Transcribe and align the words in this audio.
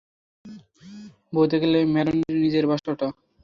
বলতে 1.33 1.55
গেলে 1.61 1.79
ম্যারোনির 1.93 2.37
নিজের 2.43 2.65
বাসা 2.69 2.87
ওটা। 2.93 3.07